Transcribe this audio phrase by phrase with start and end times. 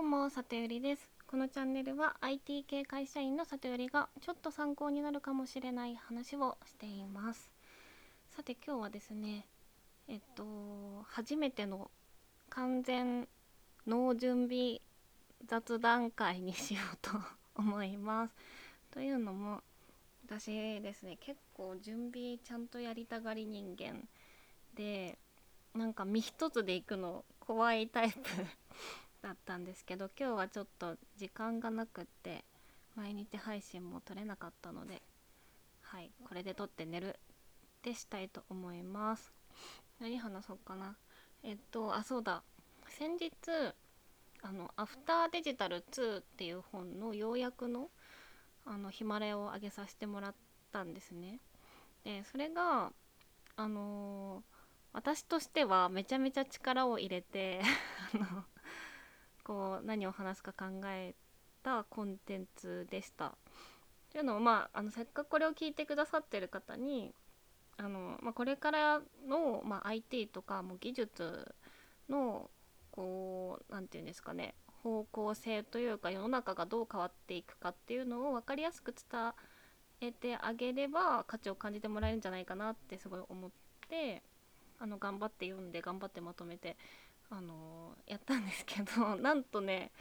[0.00, 1.10] どうも、さとよりです。
[1.26, 7.50] このチャンネルは IT 系会社員のさとよりがちょっと参考になるかもしれない話をしています。
[8.34, 9.44] さて今日はですね、
[10.08, 11.90] えっと、初めての
[12.48, 13.28] 完全
[13.86, 14.80] 脳準備
[15.46, 17.10] 雑談会にしようと
[17.54, 18.34] 思います。
[18.92, 19.60] というのも、
[20.24, 20.46] 私
[20.80, 24.08] ですね、結構準備ちゃんとやりたがり人間
[24.74, 25.18] で、
[25.74, 28.18] なんか身一つで行くの怖いタイプ
[29.22, 32.44] だったんですけど今日はちょっと時間がなくって
[32.96, 35.02] 毎日配信も撮れなかったので
[35.82, 37.12] はいこれで撮って寝るっ
[37.82, 39.32] てしたいと思います。
[40.00, 40.96] 何話そうかな。
[41.42, 42.42] えっとあそうだ。
[42.88, 43.32] 先日
[44.42, 47.90] あの「アフターデジタル2」っていう本の要約の
[48.66, 50.34] あのヒマラヤを上げさせてもらっ
[50.72, 51.40] たんですね。
[52.04, 52.92] でそれが
[53.56, 54.60] あのー
[54.92, 57.60] 私としてはめちゃめちゃ力を入れて
[58.12, 58.44] あの
[59.50, 61.12] こう何を話すか考え
[61.64, 63.36] たコンテンツでした。
[64.12, 67.12] というのもまああのせっかくこれを聞いてくださってる方に
[67.76, 71.52] あの、まあ、これからの、まあ、IT とかも技術
[72.08, 72.48] の
[72.92, 79.32] こう何て言うんですかね方向性というか世の中がどう変わっていくかっていうのを分かりやすく伝
[80.00, 83.50] えてあげれば価値を感じてもらえるんじゃないかなってすごい思っ
[83.88, 84.22] て
[84.78, 86.76] あの頑張って読んで頑張ってまとめて、
[87.30, 89.92] あのーやったんですけど なんとね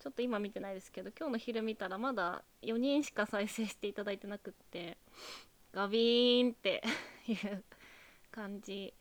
[0.00, 4.98] ちょっと今見てないですけど今日の昼見たらまだ4人しか再生していただいてなくって
[5.72, 6.82] ガビーンって
[7.28, 7.64] いう
[8.32, 8.92] 感じ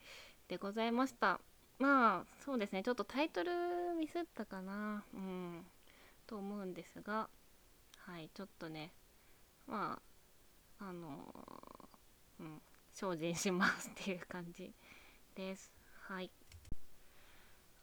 [0.48, 1.40] でございました。
[1.80, 5.66] まあそうですねちょっとタイトルミスったかなうん
[6.28, 7.30] と思うんですが
[8.00, 8.92] はいちょっとね
[9.66, 10.02] ま
[10.80, 12.62] ああのーうん
[12.92, 14.74] 精進しますっていう感じ
[15.36, 15.72] です。
[16.02, 16.30] はい。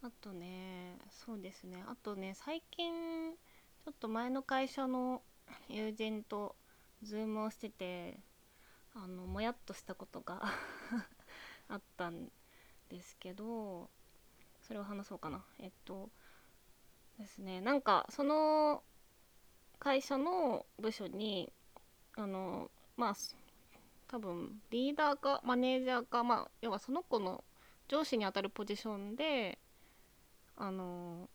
[0.06, 1.82] あとねそうですね。
[1.88, 3.32] あとね最近
[3.84, 5.20] ちょっと前の会社の
[5.68, 6.54] 友人と
[7.02, 8.20] ズームをしてて
[8.94, 10.44] あのもやっとしたことが
[11.68, 12.30] あったん
[12.88, 13.90] ですけど
[14.62, 15.44] それを話そうかな。
[15.58, 16.08] えっと
[17.18, 18.84] ですねなんかその
[19.80, 21.52] 会社の部署に
[22.14, 23.14] あのまあ
[24.06, 27.42] 多分リーダーかマネージャーかまあ要はその子の
[27.88, 29.58] 上司にあたるポジションで
[30.56, 31.28] あの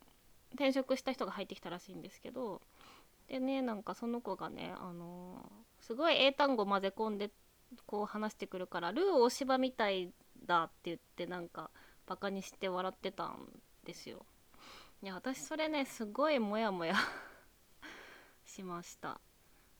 [0.54, 2.60] 転職した人が入ってきたらしいんですけど
[3.28, 5.50] でねなんかその子がねあの
[5.80, 7.30] すごい英単語混ぜ込んで
[7.86, 10.12] こう話してくるからルー大芝みたい
[10.46, 11.70] だって言ってなんか
[12.06, 13.48] バカにして笑ってたん
[13.84, 14.26] ですよ。
[15.02, 16.94] いや私それねすごいモヤモヤ
[18.44, 19.20] しました。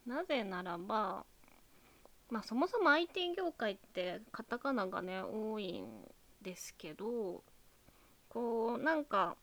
[0.07, 1.25] なぜならば
[2.31, 6.11] まあそもそも IT 業界ってカタカナがね多いん
[6.41, 7.45] ですけど
[8.33, 9.37] こうなんか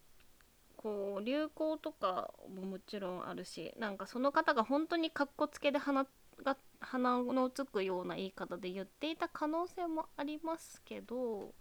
[0.76, 6.08] こう流行とかももちろんあるしなんかその方が本当にかっこつけで鼻
[6.44, 11.54] が鼻のつくような言い方で言っていた可能性もありますけど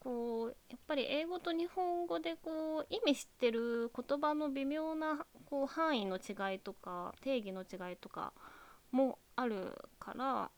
[0.00, 8.32] こうやっぱり英語と日本語でこう意味してる言葉の微妙なこう範囲の違いとか定義の違いとか
[8.90, 10.50] もあるから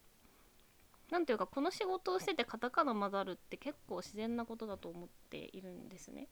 [1.11, 6.27] なんていうかこの仕事をしててカタカナ混ざるって結構自然なことだと思っているんですね。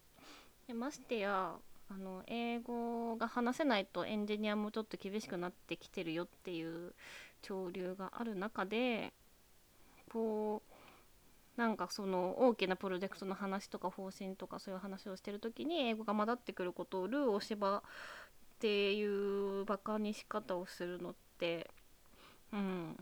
[0.67, 1.55] でましてや
[1.89, 6.93] あの英語が話せないとエンジニアもちょっと厳しくなってきてるよっていう
[7.41, 9.13] 潮流がある中で
[10.11, 17.81] こうなんかその大きなプロジェクトの話とか方針とかそういう話をしてる時に英語が混ざってくることをルーを芝っ
[18.59, 21.69] ていうバカにし方をするのって
[22.53, 22.97] うん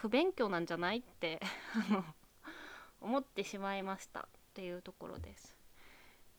[0.00, 1.40] 不勉強なんじゃないって
[3.00, 5.56] 思ってしまいましたっていうところです。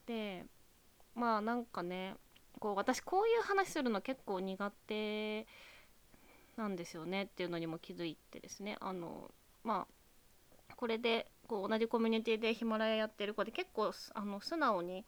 [0.06, 0.46] で
[1.14, 2.16] まあなんかね
[2.60, 5.46] こう私こういう話するの結構苦手
[6.56, 9.30] なんですよねっていうのにも気づいてですねあの
[9.64, 9.88] ま
[10.70, 15.06] あこれでこう同じコミュニティでヒマラヤやってる子で結構あの素直に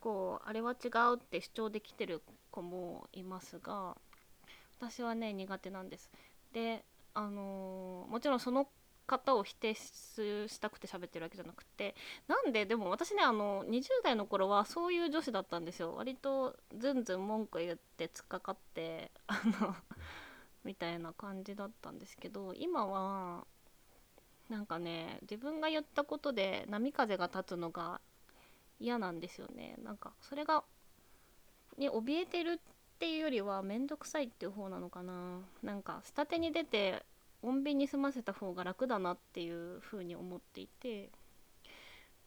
[0.00, 3.96] こうあれは違うって主張できてる子もいますが
[4.78, 6.10] 私はね苦手なんです。
[6.52, 8.68] であのーもちろんその
[9.06, 11.94] 方を否定したくて喋ってるわけじゃなくて
[12.26, 15.94] なんででも私ねあの20代の頃はそういう女子だったんですよ。
[15.94, 19.74] 割とずんずん文句言って突っかかってあの
[20.64, 23.46] みたいな感じだったんですけど今は
[24.48, 28.00] なんかね自分が言ったことで波風が立つのが
[28.80, 29.76] 嫌なんですよね。
[29.84, 30.64] なんかそれが
[31.78, 32.60] に怯えてる
[32.94, 35.40] っていうよりは面倒くさいっていう方なのかな。
[35.62, 37.04] なんか下手に出て
[37.42, 41.10] 穏便に済ませた方が楽だなっていう風に思っていて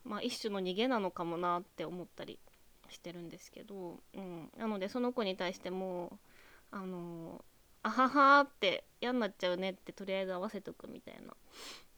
[0.04, 2.40] まあ一種の逃げなのかもなって思ったり
[2.90, 6.20] してるんですけど、うん、なのでその子に対しても
[6.72, 7.44] あの
[7.84, 11.34] あははって嫌になっちゃうねってとりあえず合わせとくみたいな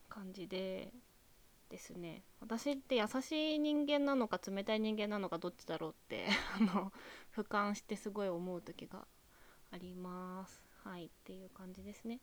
[0.07, 0.91] 感じで
[1.69, 2.23] ですね。
[2.41, 6.25] 私って優しい人間なのか冷たい人間なのかどっちだろうって
[6.59, 6.91] あの
[7.39, 9.05] 俯瞰してすごい思う時が
[9.71, 10.61] あります。
[10.83, 12.19] はいっていう感じですね。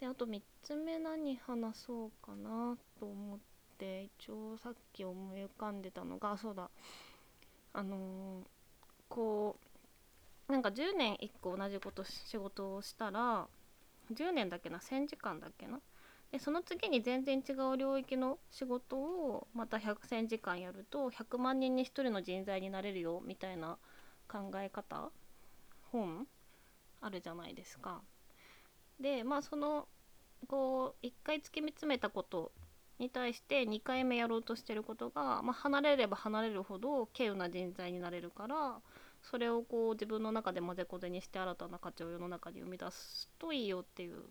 [0.00, 3.38] であと3つ目何話そうかなと思っ
[3.78, 6.70] て一応さっき思い浮かんでたのがそうだ。
[7.72, 8.44] あのー、
[9.08, 9.56] こ
[10.48, 13.46] うなんか10年1個同じこと仕事をしたら
[14.12, 15.80] 10年だっけな1000時間だっけな。
[16.32, 23.78] でその次に全然違う領域の仕事をまた100,000時間やると100万人に1人の人材になれるよみたいな
[24.28, 25.10] 考え方？
[25.90, 26.26] 本？
[27.00, 28.02] あるじゃないですか。
[29.00, 29.88] でまあその
[30.46, 32.52] こう1回突き詰めたこと
[32.98, 38.80] に対して2回目やろうとしてることが、まあ、離れれば離れるほど稀有な人材になれるから
[39.22, 44.22] それをこう自分の中で混ぜこぜにして新たな価値を世の中に生み出すといいよっていう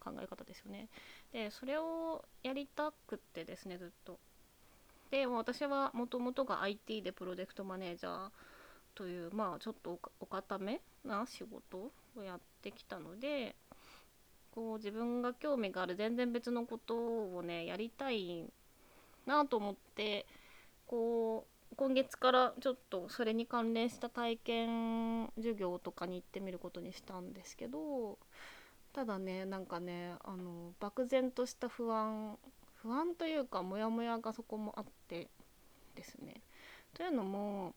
[0.00, 0.88] 考え方ですよね。
[1.32, 4.18] でそれをやりたくってですねずっと。
[5.10, 8.30] で私はもともとが IT でプロジェクトマネージャー
[9.00, 13.56] というまあちょっとお固めな仕事をやってきたので
[14.54, 16.94] こう自分が興味がある全然別のこと
[17.34, 18.44] をねやりたい
[19.24, 20.26] なと思って
[20.86, 28.18] こう今月からちょっとそれに関連した体験授業とかに行ってみることにしたんですけど
[28.92, 32.36] ただねなんかねあの漠然とした不安
[32.82, 35.28] 不安というかモヤモヤがそこもあって
[35.94, 36.42] ですね。
[36.92, 37.74] というのも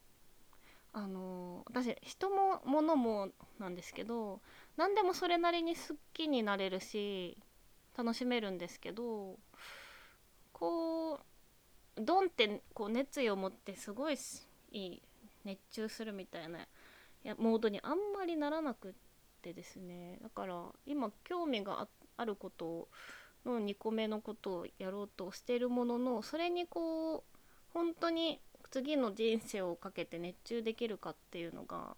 [0.93, 3.29] あの私人も物も
[3.59, 4.41] なんですけど
[4.77, 7.37] 何でもそれなりに好きになれるし
[7.97, 9.37] 楽しめるんですけど
[10.51, 14.17] こうドンってこう熱意を持ってすごい
[14.71, 15.01] いい
[15.43, 16.59] 熱中するみたいな
[17.23, 18.91] やモードにあんまりならなくっ
[19.41, 20.19] てですね。
[20.21, 21.87] だから今興味が
[22.17, 22.87] あること
[23.45, 27.23] の2個目のことをやろうとしてるもののそれにこう
[27.73, 28.39] 本当に
[28.73, 31.95] 次の人生をかけて熱中できるかっていうのが、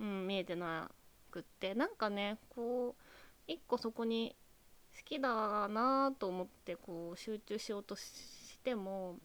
[0.00, 0.90] うん、見えてな
[1.30, 1.74] くって。
[1.74, 3.02] なんかねこう
[3.46, 4.34] 一個そこに
[4.96, 9.16] 好きだなと思ってこう集中しようとしても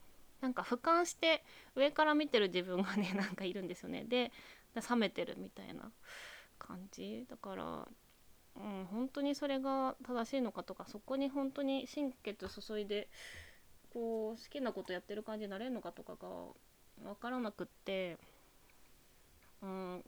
[0.42, 1.46] なんか俯瞰して
[1.76, 4.04] 上から見てる自分がね なんかいるんですよね。
[4.04, 4.34] で
[4.76, 5.94] 冷めてるみたいな
[6.60, 7.26] 感じ。
[7.30, 7.88] だから
[8.58, 13.08] うん本当にそれが正しいのかとかそこに本当に心血注いで
[13.94, 16.28] こう好きなことやってる感じになれるのかとかが
[17.04, 18.18] 分からなくって
[19.62, 20.04] うん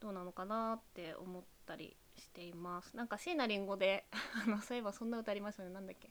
[0.00, 2.96] どうなのかなって思ったりしています。
[2.96, 4.04] なんか椎名林檎で
[4.44, 5.72] あのそういえばそんな歌ありますよね。
[5.72, 6.10] なんだっけ。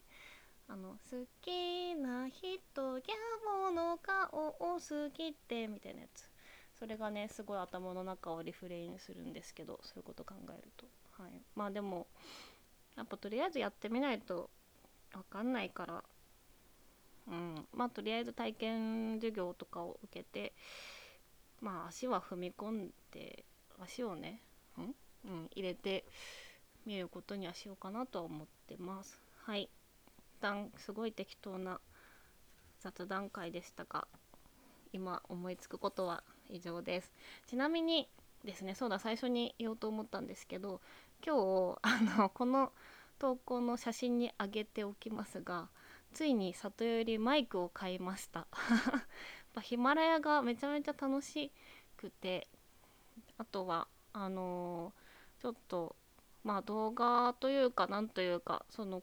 [0.67, 3.03] あの好きな人や
[3.61, 6.29] もの顔を好きってみたいなやつ。
[6.79, 10.87] それがねすごい頭の中をリフレインするんですけどそういうこと考えると。
[11.21, 11.31] はい。
[11.55, 12.07] まあでも
[12.95, 14.49] やっぱとりあえずやってみないと
[15.11, 16.03] 分かんないから
[17.27, 20.53] うん、まあとりあえず体験授業とかを受けて
[21.61, 23.45] まあ足は踏み込んで
[23.79, 24.41] 足をね、
[24.77, 24.95] うん、
[25.25, 26.05] うん、入れて
[26.85, 29.19] みることにはしようかなとは思ってます。
[29.43, 29.63] はい。
[29.63, 31.79] 一旦すごい適当な
[32.79, 34.07] 雑談会でしたが
[34.91, 37.11] 今思いつくことは以上です。
[37.47, 38.09] ちなみに
[38.43, 40.81] ですねそうだ最初に言おうと思ったんですけど
[41.25, 41.35] 今
[41.75, 42.71] 日あのこの
[43.19, 45.69] 投稿の写真に上げておきますが
[46.11, 48.47] ついに里よりマイクを買いました。
[49.61, 51.51] ヒマラヤがめちゃめちゃ楽し
[51.97, 52.47] くて。
[53.37, 55.95] あとはあのー、ちょっと
[56.43, 59.01] まあ動画というかなんというかその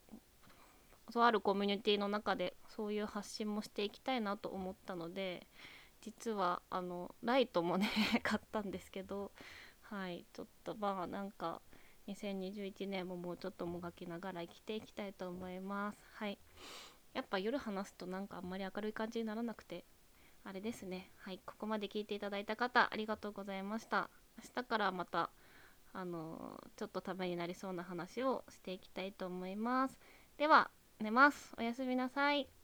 [1.12, 5.46] とあるコミュニティの中でそういう発信もしていきたいなと思ったので
[6.02, 7.88] 実はあのライトもね
[8.22, 9.32] 買ったんですけど
[9.82, 11.60] はいちょっとまあなんか
[12.06, 15.98] 2021年ももうちょっともがきながら生きていきたいと思います。
[16.14, 16.38] はい。
[17.14, 19.84] やっぱ夜話すとなんかあんまり明るい感じにならなくて
[20.44, 21.10] あれですね。
[21.16, 24.08] はいここまで聞いていただいた方ありがとうございました。
[24.38, 25.30] 明日からまた
[25.92, 29.98] あのちょっとためになりそうな話をしていきたいと思います。
[30.36, 31.54] では寝ます。
[31.58, 32.57] おやすみなさい。